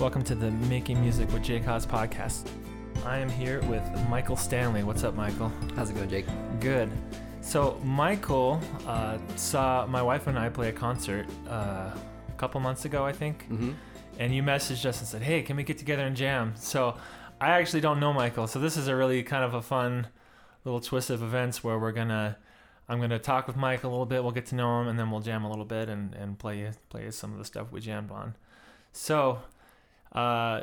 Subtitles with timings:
[0.00, 2.48] Welcome to the Making Music with Jake Haas podcast.
[3.04, 4.84] I am here with Michael Stanley.
[4.84, 5.50] What's up, Michael?
[5.74, 6.26] How's it going, Jake?
[6.60, 6.88] Good.
[7.40, 12.84] So, Michael uh, saw my wife and I play a concert uh, a couple months
[12.84, 13.48] ago, I think.
[13.50, 13.72] Mm-hmm.
[14.20, 16.54] And you messaged us and said, hey, can we get together and jam?
[16.54, 16.96] So,
[17.40, 18.46] I actually don't know Michael.
[18.46, 20.06] So, this is a really kind of a fun
[20.64, 22.36] little twist of events where we're going to.
[22.88, 24.22] I'm gonna talk with Mike a little bit.
[24.22, 26.70] We'll get to know him, and then we'll jam a little bit and, and play
[26.88, 28.34] play some of the stuff we jammed on.
[28.92, 29.40] So,
[30.12, 30.62] uh,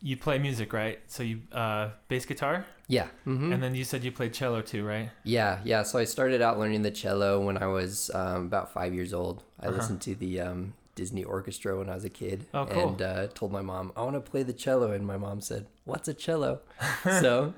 [0.00, 0.98] you play music, right?
[1.06, 3.06] So you uh, bass guitar, Yeah.
[3.26, 3.52] Mm-hmm.
[3.52, 5.10] and then you said you played cello too, right?
[5.24, 5.82] yeah, yeah.
[5.84, 9.44] So I started out learning the cello when I was um, about five years old.
[9.60, 9.76] I Uh-huh.
[9.76, 12.88] listened to the um, Disney orchestra when I was a kid, Oh, cool.
[12.88, 15.66] and uh, told my mom I want to play the cello, and my mom said,
[15.84, 16.60] "What's a cello?"
[17.04, 17.54] so,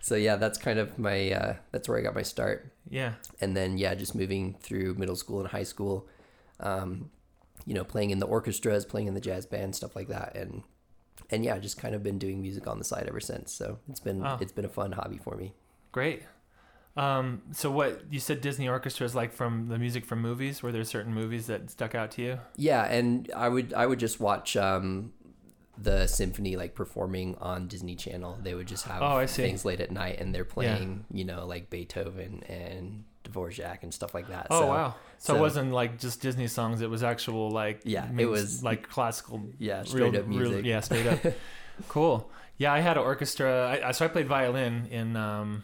[0.00, 2.70] so yeah, that's kind of my uh, that's where I got my start.
[2.90, 3.12] Yeah.
[3.40, 6.06] and then yeah, just moving through middle school and high school,
[6.60, 7.10] um,
[7.68, 10.62] you know, playing in the orchestras, playing in the jazz band, stuff like that, and
[11.30, 13.52] and yeah, just kind of been doing music on the side ever since.
[13.52, 14.38] So it's been Oh.
[14.40, 15.52] it's been a fun hobby for me.
[15.92, 16.22] Great.
[16.96, 20.62] Um, so what you said Disney orchestra is like from the music from movies?
[20.62, 22.40] Were there certain movies that stuck out to you?
[22.56, 25.12] Yeah, and I would I would just watch um,
[25.76, 28.38] the symphony like performing on Disney Channel.
[28.42, 29.42] They would just have Oh, I see.
[29.42, 34.14] things late at night, and they're playing you know like Beethoven and Dvorak and stuff
[34.14, 34.46] like that.
[34.50, 34.94] Oh so, wow.
[35.18, 38.88] So, it wasn't like just Disney songs, it was actual like Yeah, it was- like
[38.88, 40.64] classical Yeah, straight real- up real- music.
[40.64, 41.20] yeah, straight up.
[41.88, 42.30] cool.
[42.56, 43.78] Yeah, I had an orchestra.
[43.82, 45.62] I, I so I played violin in um,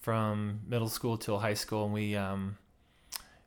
[0.00, 2.56] from middle school till high school, and we um,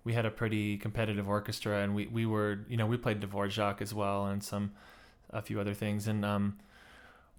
[0.04, 3.82] we had a pretty competitive orchestra, and we, we were you know we played Dvorak
[3.82, 4.72] as well, and some
[5.32, 6.58] a few other things, and um,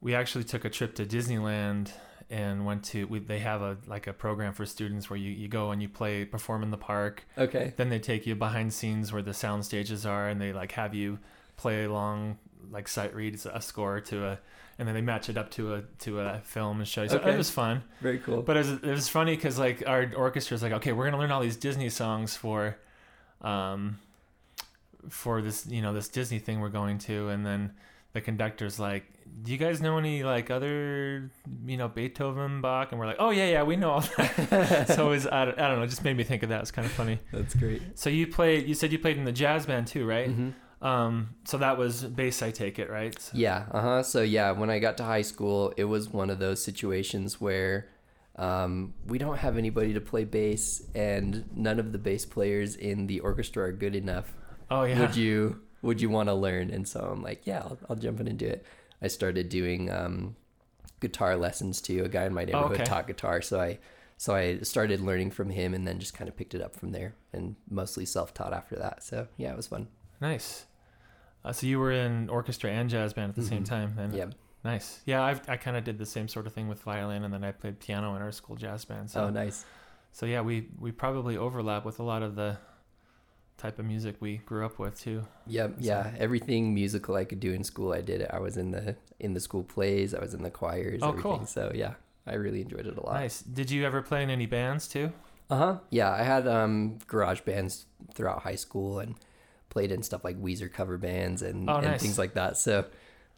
[0.01, 1.91] we actually took a trip to Disneyland
[2.31, 5.47] and went to we, they have a like a program for students where you, you
[5.49, 7.73] go and you play perform in the park Okay.
[7.77, 10.95] then they take you behind scenes where the sound stages are and they like have
[10.95, 11.19] you
[11.57, 12.37] play along
[12.73, 14.39] like sight reads a score to a
[14.79, 17.17] and then they match it up to a to a film and show you so
[17.19, 17.33] Okay.
[17.33, 18.43] it was fun Very cool.
[18.43, 21.19] but it was, it was funny because like our orchestra orchestra's like okay we're gonna
[21.19, 22.77] learn all these disney songs for
[23.43, 23.99] um
[25.09, 27.73] for this you know this disney thing we're going to and then
[28.17, 29.05] the conductor's like
[29.43, 31.31] do you guys know any like other
[31.67, 35.07] you know beethoven bach and we're like oh yeah yeah we know all that so
[35.07, 36.71] it was I don't, I don't know it just made me think of that it's
[36.71, 37.83] kind of funny That's great.
[37.95, 38.67] so you played.
[38.67, 40.29] You said you played in the jazz band too, right?
[40.31, 40.51] hmm
[40.81, 41.13] Um.
[41.45, 43.17] So that was bass, I take it, right?
[43.35, 44.03] Yeah, uh huh.
[44.03, 47.89] So yeah, when I got to high school, it was one of those situations where
[48.37, 53.07] um, we don't have anybody to play bass, and none of the bass players in
[53.07, 54.33] the orchestra are good enough.
[54.71, 55.01] Oh yeah.
[55.01, 56.71] Would you Would you want to learn?
[56.71, 58.65] And so I'm like, yeah, I'll, I'll jump in and do it.
[59.01, 60.37] I started doing um,
[61.01, 62.05] guitar lessons too.
[62.05, 62.85] A guy in my neighborhood okay.
[62.85, 63.79] taught guitar, so I
[64.19, 66.93] so I started learning from him, and then just kind of picked it up from
[66.93, 69.03] there, and mostly self taught after that.
[69.03, 69.89] So yeah, it was fun.
[70.21, 70.65] Nice.
[71.45, 73.69] Uh, so you were in orchestra and jazz band at the same Mhm.
[73.69, 73.93] time.
[73.97, 74.13] Then.
[74.13, 74.27] Yeah.
[74.65, 75.01] Nice.
[75.05, 77.45] Yeah, I've, I kind of did the same sort of thing with violin, and then
[77.45, 79.11] I played piano in our school jazz band.
[79.11, 79.65] So Oh, nice.
[80.11, 82.57] so yeah, we we probably overlap with a lot of the
[83.59, 85.25] type of music we grew up with too.
[85.47, 86.13] Yep, So- yeah.
[86.19, 88.31] Everything musical I could do in school, I did it.
[88.33, 90.15] I was in the in the school plays.
[90.15, 91.01] I was in the choirs.
[91.03, 91.23] Oh, everything.
[91.39, 91.47] cool.
[91.47, 91.95] So yeah,
[92.27, 93.15] I really enjoyed it a lot.
[93.15, 93.41] Nice.
[93.43, 95.13] Did you ever play in any bands too?
[95.49, 95.79] Uh huh.
[95.91, 99.15] Yeah, I had um garage bands throughout high school and
[99.71, 102.03] played in stuff like Weezer cover bands and, Oh, and nice.
[102.03, 102.57] things like that.
[102.59, 102.85] So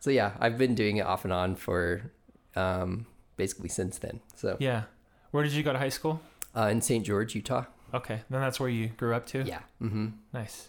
[0.01, 2.11] so yeah, I've been doing it off and on for
[2.57, 3.07] um
[3.37, 4.21] basically since then.
[4.35, 4.85] So Yeah.
[5.31, 6.21] Where did you go to high school?
[6.57, 7.05] uh, in St.
[7.05, 7.67] George, Utah.
[7.95, 9.43] Okay, then that's where you grew up too.
[9.47, 9.61] Yeah.
[9.83, 10.09] Mm-hmm.
[10.33, 10.69] Nice.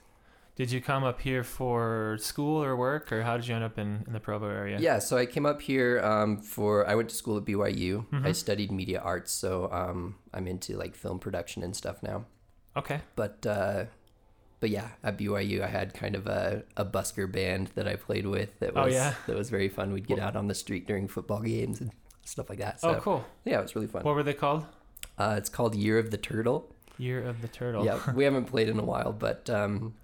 [0.56, 3.78] Did you come up here for school or work, or how did you end up
[3.80, 4.78] in, in the Provo area?
[4.80, 8.06] Yeah, so I came up here um, for I went to school at BYU.
[8.12, 8.36] I Mhm.
[8.36, 12.26] studied media arts, so um, I'm into like film production and stuff now.
[12.76, 13.00] Okay.
[13.16, 13.86] But uh,
[14.60, 18.26] but yeah, at BYU I had kind of a, a busker band that I played
[18.28, 18.60] with.
[18.60, 19.14] That Oh, was yeah?
[19.28, 19.94] that was very fun.
[19.94, 21.92] We'd get out on the street during football games and
[22.26, 22.82] stuff like that.
[22.82, 23.26] So oh, cool.
[23.46, 24.04] yeah, it was really fun.
[24.04, 24.66] What were they called?
[25.18, 26.76] Uh, it's called Year of the Turtle.
[27.00, 27.84] Year of the Turtle.
[27.86, 29.96] Yeah, we haven't played in a while, but um,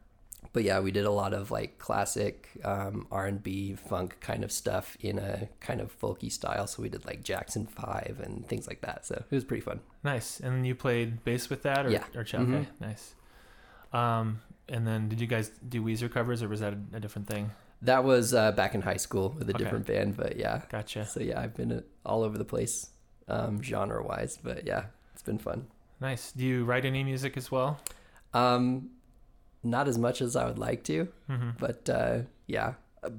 [0.54, 4.44] but yeah, we did a lot of like classic um, R and B funk kind
[4.44, 6.66] of stuff in a kind of folky style.
[6.68, 9.06] So we did like Jackson Five and things like that.
[9.06, 9.82] So it was pretty fun.
[10.04, 10.40] Nice.
[10.40, 12.04] And you played bass with that, or Yeah.
[12.16, 12.66] or okay, Mhm.
[12.80, 13.14] nice.
[13.94, 17.28] Um, and then did you guys do Weezer covers, or was that a, a different
[17.28, 17.52] thing?
[17.82, 19.64] That was uh, back in high school with a Okay.
[19.64, 20.62] different band, but yeah.
[20.70, 21.06] Gotcha.
[21.06, 22.90] So yeah, I've been uh, all over the place,
[23.28, 25.68] um, genre wise, but yeah, it's been fun.
[26.02, 26.32] Nice.
[26.32, 27.80] Do you write any music as well?
[28.34, 28.90] Um,
[29.64, 31.50] not as much as I would like to, Mm-hmm.
[31.60, 32.74] but uh, yeah,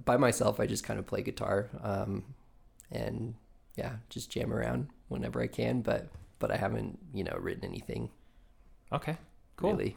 [0.04, 2.22] by myself, I just kind of play guitar, um,
[2.92, 3.34] and
[3.76, 5.80] yeah, just jam around whenever I can.
[5.82, 6.08] But
[6.38, 8.10] but I haven't, you know, written anything
[8.92, 9.16] Okay.
[9.56, 9.72] Cool.
[9.72, 9.96] really.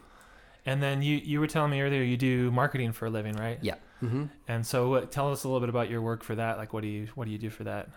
[0.66, 3.60] And then you you were telling me earlier you do marketing for a living, right?
[3.62, 3.76] Yeah.
[4.00, 6.58] hmm And so what, tell us a little bit about your work for that.
[6.58, 7.90] Like what do you what do you do for that?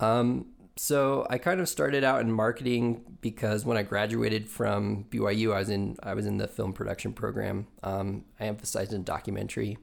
[0.00, 0.46] Um,
[0.76, 5.58] so I kind of started out in marketing because when I graduated from BYU, I
[5.58, 7.66] was in I was in the film production program.
[7.82, 9.78] Um, I emphasized in documentary,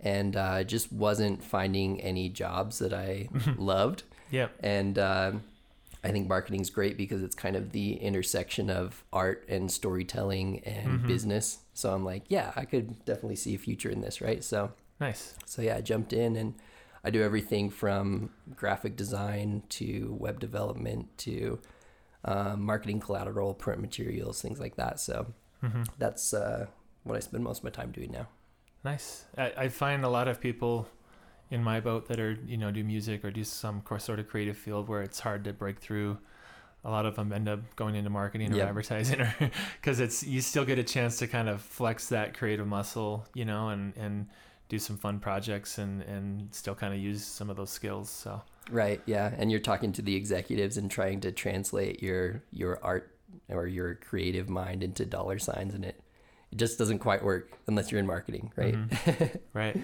[0.00, 4.02] and uh, just wasn't finding any jobs that I loved.
[4.30, 4.52] Yep.
[4.60, 5.32] And uh,
[6.02, 11.06] I think marketing's great because it's kind of the intersection of art and storytelling and
[11.06, 11.58] business.
[11.74, 14.42] So I'm like, yeah, I could definitely see a future in this, right?
[14.42, 15.34] So Nice.
[15.44, 16.54] so yeah, I jumped in and
[17.06, 21.60] I do everything from graphic design to web development to
[22.24, 25.00] um, marketing collateral, print materials, things like that.
[25.00, 26.66] So hmm that's uh,
[27.04, 28.28] what I spend most of my time doing now.
[28.84, 29.24] Nice.
[29.36, 30.88] I, I find a lot of people
[31.50, 34.56] in my boat that are you know do music or do some sort of creative
[34.56, 36.18] field where it's hard to break through.
[36.84, 38.68] A lot of them end up going into marketing or Yep.
[38.68, 39.34] advertising, or
[39.80, 43.44] because it's you still get a chance to kind of flex that creative muscle, you
[43.44, 44.28] know, and and
[44.68, 48.10] do some fun projects and and still kind of use some of those skills.
[48.10, 49.00] So Right.
[49.06, 49.32] Yeah.
[49.38, 53.12] And you're talking to the executives and trying to translate your your art
[53.48, 56.00] or your creative mind into dollar signs, and it
[56.52, 58.74] it just doesn't quite work unless you're in marketing, right?
[58.74, 59.38] Mhm.
[59.52, 59.76] right.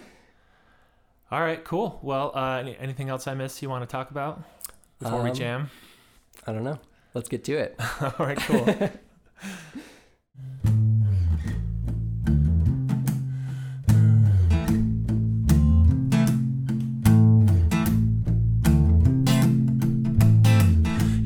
[1.30, 1.62] All right.
[1.64, 1.98] Cool.
[2.02, 4.42] Well, uh, any, anything else I missed you want to talk about
[4.98, 5.70] before we Um, jam?
[6.46, 6.78] I don't know.
[7.14, 7.74] Let's get to it.
[8.00, 8.36] All right.
[8.38, 8.66] Cool.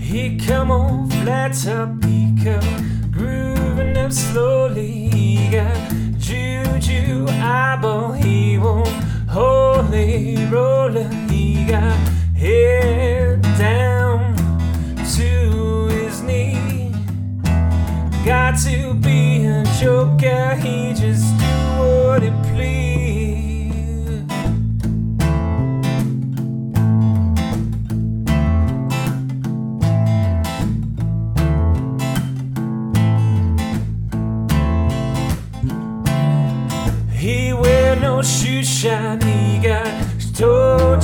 [0.06, 5.48] He come on flat top, he come grooving up slowly.
[5.50, 5.76] Got
[6.16, 8.88] juju eyeball, he won't
[9.28, 11.08] holy roller.
[11.28, 11.98] He got
[12.36, 14.36] head down
[15.16, 16.92] to his knee.
[18.24, 22.30] Got to be a joker, he just do what he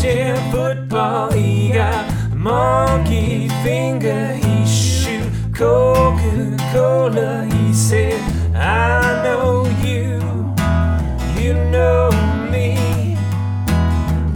[0.03, 1.31] jam football.
[1.31, 4.35] He got monkey finger.
[4.35, 7.45] He shoot Coca Cola.
[7.45, 8.21] He said,
[8.55, 10.19] I know you.
[11.41, 12.11] You know
[12.51, 13.15] me.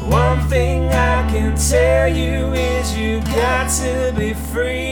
[0.09, 4.86] One thing I can tell you is you got to be free.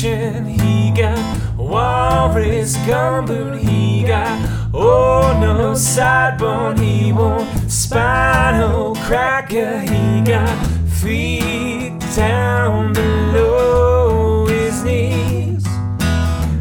[0.00, 10.20] Production, he got Walrus gumboot, he got oh no sidebone, he won't spinal cracker, he
[10.22, 15.66] got feet down below his knees.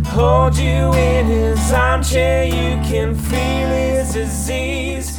[0.08, 5.17] Hold you in his armchair, you can feel his disease.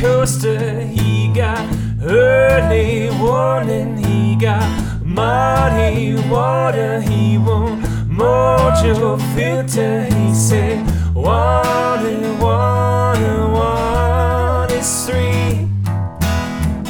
[0.00, 1.60] Coaster, he got
[2.02, 4.66] early warning, he got
[5.04, 10.04] muddy water, he won't mojo filter.
[10.04, 10.80] He said,
[11.14, 15.68] water, and one is three.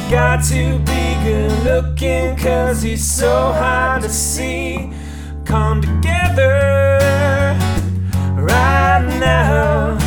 [0.09, 4.93] Got to be good looking, cause he's so hard to see.
[5.43, 7.57] Come together
[8.37, 10.00] right now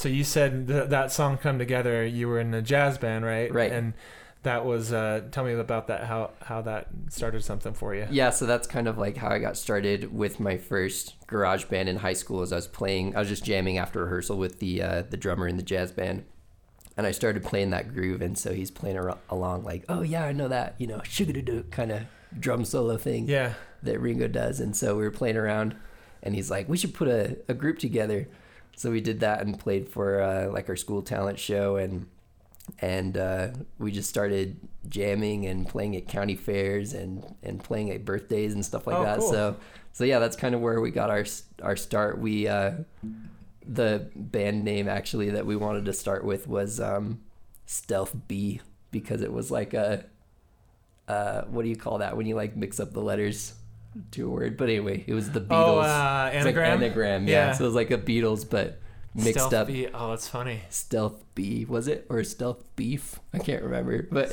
[0.00, 3.52] so you said th- that song "Come Together." You were in a jazz band, right?
[3.52, 3.70] Right.
[3.72, 3.92] And
[4.42, 4.92] that was.
[4.92, 6.04] Uh, tell me about that.
[6.04, 8.06] How how that started something for you.
[8.10, 11.88] Yeah, so that's kind of like how I got started with my first garage band
[11.88, 12.40] in high school.
[12.42, 15.46] As I was playing, I was just jamming after rehearsal with the uh, the drummer
[15.46, 16.24] in the jazz band,
[16.96, 18.22] and I started playing that groove.
[18.22, 21.70] And so he's playing ar- along like, oh yeah, I know that, you know, sugadoo
[21.70, 22.02] kind of
[22.38, 23.54] drum solo thing Yeah.
[23.82, 24.60] that Ringo does.
[24.60, 25.76] And so we were playing around,
[26.22, 28.26] and he's like, we should put a, a group together.
[28.80, 32.06] So we did that and played for uh, like our school talent show, and
[32.78, 34.56] and uh, we just started
[34.88, 39.02] jamming and playing at county fairs and and playing at birthdays and stuff like Oh,
[39.04, 39.18] that.
[39.18, 39.30] cool.
[39.30, 39.56] So
[39.92, 41.26] so yeah, that's kind of where we got our
[41.62, 42.20] our start.
[42.20, 42.72] We uh,
[43.66, 47.20] the band name actually that we wanted to start with was um,
[47.66, 50.06] Stealth B because it was like a
[51.06, 53.52] uh, what do you call that when you like mix up the letters
[54.12, 54.56] to a word?
[54.56, 55.50] But anyway, it was the Beatles.
[55.50, 56.82] Oh, uh, It's like anagram.
[56.82, 57.46] anagram, yeah.
[57.48, 57.52] Yeah.
[57.52, 58.78] So it was like a Beatles, but
[59.14, 59.66] mixed Stealth up.
[59.66, 60.60] B- Oh, that's funny.
[60.70, 63.18] Stealth B was it or Stealth Beef?
[63.34, 64.30] I can't remember, but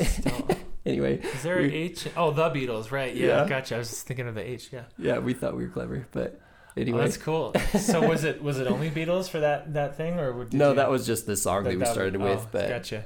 [0.86, 2.08] anyway, Is there an H?
[2.16, 3.16] Oh, the Beatles, right?
[3.16, 3.48] Yeah, Yeah.
[3.50, 3.76] gotcha.
[3.76, 4.70] I was just thinking of the H.
[4.72, 4.84] Yeah.
[4.98, 7.56] yeah, we thought we were clever, but Oh, anyway, that's cool.
[7.80, 10.76] So was it was it only Beatles for that that thing, or did no, you,
[10.76, 13.04] that was just the song that, like, we that- started oh, with, but gotcha.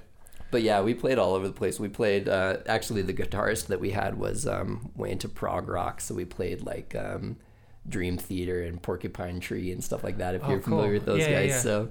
[0.51, 1.79] But yeah, we played all over the place.
[1.79, 6.01] We played uh, actually the guitarist that we had was um, way into prog rock,
[6.01, 7.37] so we played like um,
[7.87, 10.35] Dream Theater and Porcupine Tree and stuff like that.
[10.35, 11.59] If Oh, you're familiar with those Yeah, yeah, guys, yeah.
[11.59, 11.89] so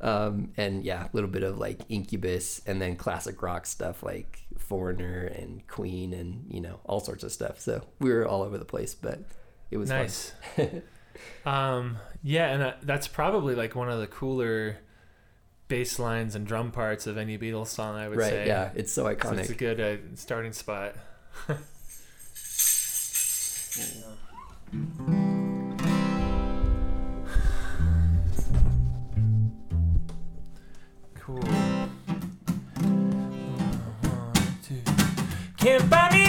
[0.00, 4.40] um, and yeah, a little bit of like Incubus and then classic rock stuff like
[4.58, 7.60] Foreigner and Queen and you know all sorts of stuff.
[7.60, 9.20] So we were all over the place, but
[9.70, 10.32] it was Nice.
[11.46, 14.76] um, yeah, and uh, that's probably like one of the cooler
[15.68, 17.96] bass lines and drum parts of any Beatles song.
[17.96, 18.30] I would right?
[18.30, 18.46] say.
[18.46, 19.38] Yeah, it's so So iconic.
[19.40, 20.94] it's a good uh, starting spot.
[31.20, 31.36] cool.
[31.40, 31.90] One,
[34.62, 34.80] two.
[35.56, 36.23] Can't buy me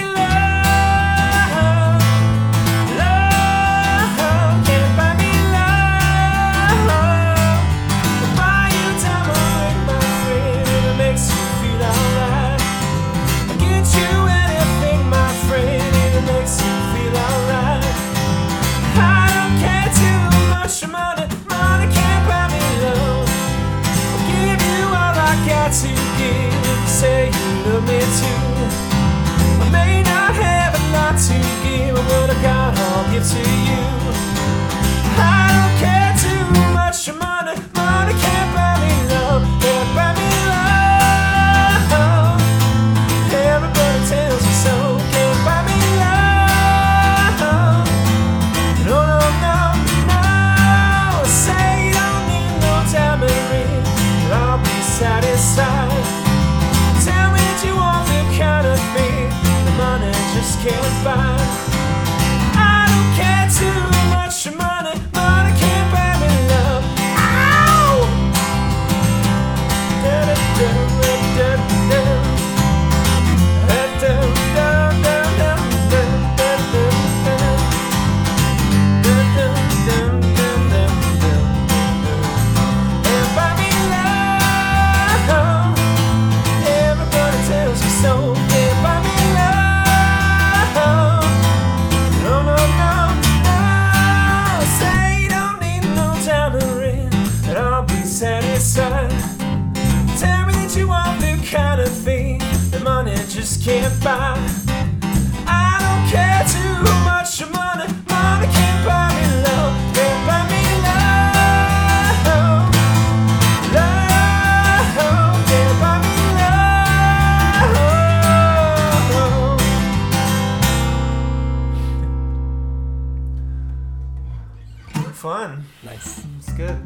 [125.16, 125.64] Fun.
[125.82, 126.26] nice.
[126.36, 126.76] It's good.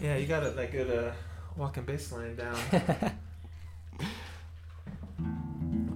[0.00, 1.10] Yeah, you got a like good uh,
[1.56, 2.56] walking bass line down.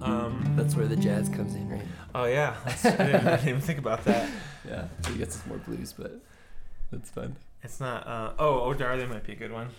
[0.01, 0.53] um.
[0.57, 1.85] That's where the jazz comes in, right?
[2.13, 4.29] Oh yeah, that's, I, didn't, I didn't even think about that.
[4.67, 6.19] Yeah, so he gets us more blues, but
[6.91, 7.37] that's fun.
[7.63, 8.05] It's not.
[8.05, 9.69] Uh, oh, Oh Darling might be a good one.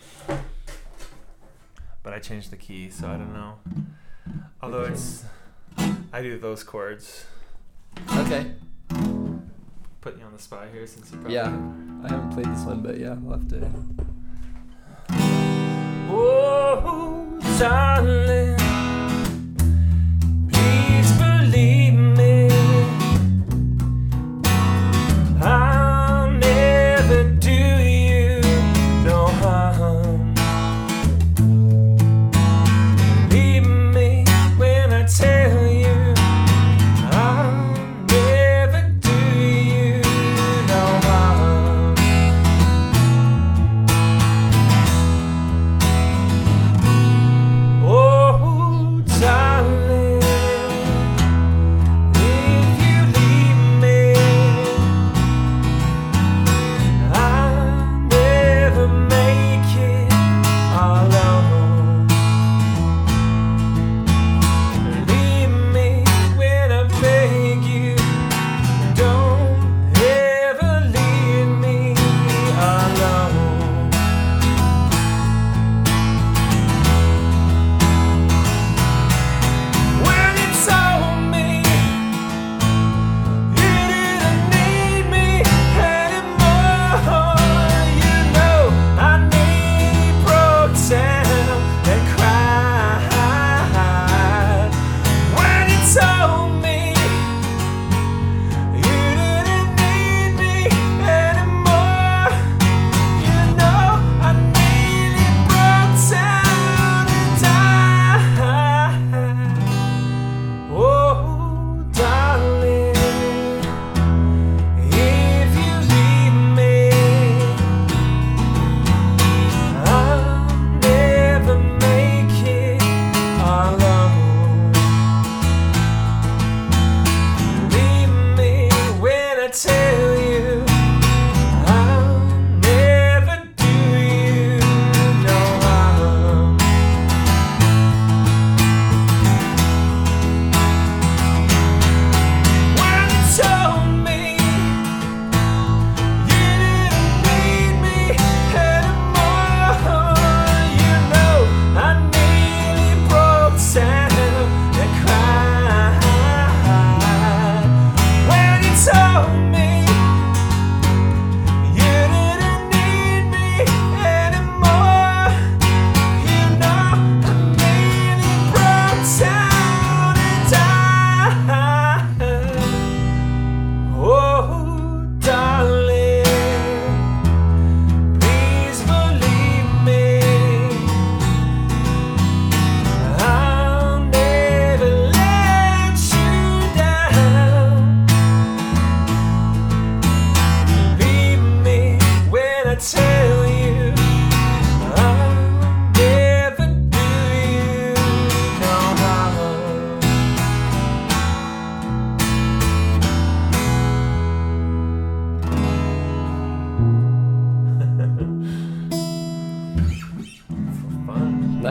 [2.03, 3.59] But I changed the key, so I don't know.
[4.63, 5.27] Although it's,
[6.11, 7.27] I do those chords.
[8.17, 8.53] Okay.
[10.01, 11.35] Putting you on the spot here since you probably.
[11.35, 11.47] Yeah,
[12.05, 13.71] I haven't played this one, but yeah, I'll have to.
[16.11, 18.58] Oh, darling,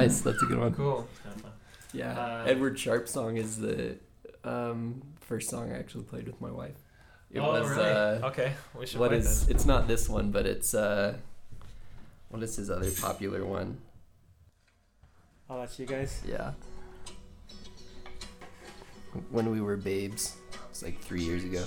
[0.07, 0.21] nice.
[0.21, 0.73] That's a good one.
[0.73, 1.07] Cool.
[1.93, 2.19] Yeah.
[2.19, 3.97] Uh, Edward Sharpe song is the
[4.43, 6.75] um, first song I actually played with my wife.
[7.31, 7.83] It oh, was really?
[7.83, 8.53] uh, okay.
[8.77, 9.53] We should what is that.
[9.53, 11.15] it's not this one, but it's uh,
[12.29, 13.79] what is his other popular one?
[15.49, 16.21] Oh, that's you guys.
[16.27, 16.51] Yeah.
[19.31, 20.37] When we were babes.
[20.69, 21.65] It's like three years ago.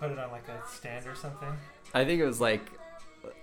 [0.00, 1.48] Put it on like a stand or something?
[1.94, 2.62] I think it was like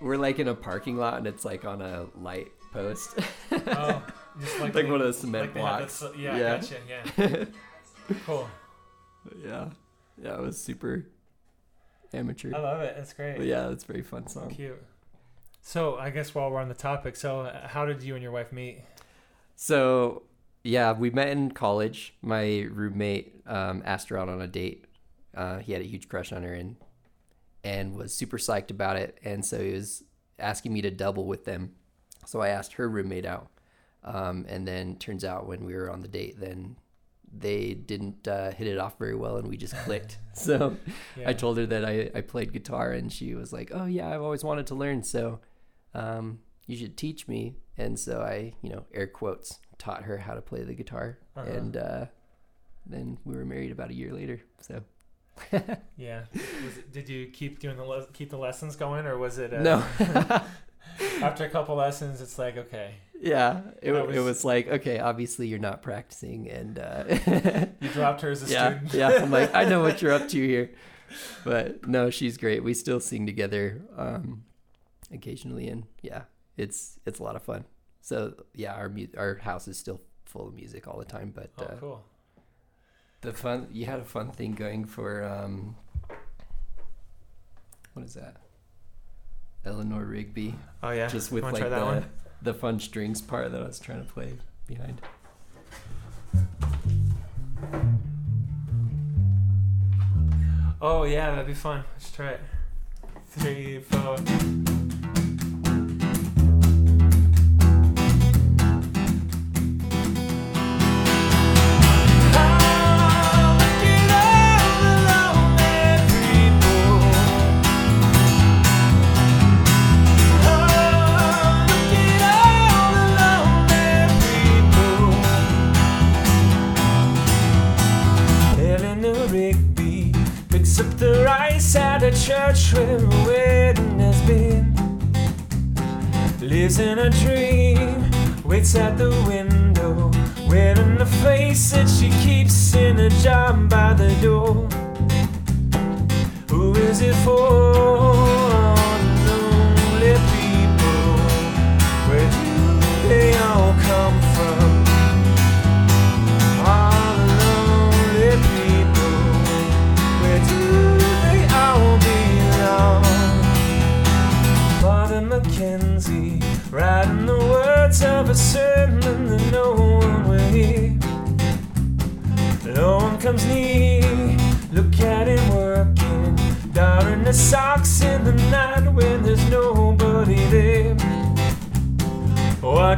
[0.02, 3.17] we're like in a parking lot and it's like on a light post.
[3.52, 4.04] Oh,
[4.39, 6.00] just like, Like they- one of those cement like blocks.
[6.00, 6.58] this- yeah, Yeah.
[6.58, 6.76] gotcha.
[7.17, 7.46] Yeah.
[8.26, 8.50] Cool.
[9.43, 9.70] yeah.
[10.22, 11.06] Yeah, it was super
[12.13, 12.56] amateur.
[12.56, 12.96] I love it.
[12.98, 13.36] It's great.
[13.38, 14.50] But yeah, it's very fun song.
[14.50, 14.82] Cute.
[15.62, 18.32] So I guess while we're on the topic, so uh, how did you and your
[18.32, 18.80] wife meet?
[19.58, 20.24] So
[20.63, 22.13] yeah, we met in college.
[22.22, 24.86] My roommate um, asked her out on a date.
[25.38, 26.76] Uh, he had a huge crush on her and
[27.63, 29.17] and was super psyched about it.
[29.23, 30.04] And so he was
[30.39, 31.73] asking me to double with them.
[32.26, 33.47] So I asked her roommate out.
[34.04, 36.78] Um, and then turns out when we were on the date, then
[37.38, 40.17] they didn't uh, hit it off very well, and we just clicked.
[40.34, 40.78] so
[41.17, 41.30] Yeah.
[41.30, 44.21] I told her that I, I played guitar, and she was like, "Oh yeah, I've
[44.21, 45.39] always wanted to learn, so
[45.93, 50.36] um, you should teach me." And so I, you know, air quotes, taught her how
[50.36, 51.52] to play the guitar, Uh-huh.
[51.52, 52.06] and uh,
[52.86, 54.39] then we were married about a year later.
[54.62, 54.84] So
[55.97, 56.23] Yeah.
[56.34, 59.54] Was it, did you keep doing the le- keep the lessons going, or was it
[59.54, 59.84] uh, no,
[61.21, 65.00] after a couple lessons, it's like okay, yeah, it, That it was- was like okay,
[65.00, 67.04] obviously you're not practicing, and uh,
[67.82, 68.93] you dropped her as a yeah, student.
[68.93, 69.10] yeah.
[69.23, 70.71] I'm like, I know what you're up to here,
[71.43, 72.63] but no, she's great.
[72.63, 74.43] We still sing together um,
[75.12, 76.23] occasionally, and yeah,
[76.58, 77.65] it's it's a lot of fun.
[78.02, 81.32] So yeah, our mu- our house is still full of music all the time.
[81.36, 82.04] But Oh, uh, cool.
[83.21, 85.75] The fun you had a fun thing going for um,
[87.93, 88.38] what is that?
[89.65, 91.08] Eleanor Rigby, Oh yeah.
[91.08, 92.06] just with like the one?
[92.41, 94.34] the fun strings part that I was trying to play
[94.67, 95.01] behind.
[100.80, 101.84] Oh yeah, that'd be fun.
[101.93, 102.41] Let's try it.
[103.30, 104.17] Three, four.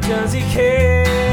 [0.02, 1.29] Does he care?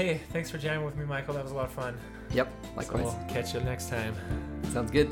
[0.00, 1.34] Hey, thanks for jamming with me, Michael.
[1.34, 1.94] That was a lot of fun.
[2.32, 3.02] Yep, So likewise.
[3.04, 4.14] we'll catch you next time.
[4.72, 5.10] Sounds good.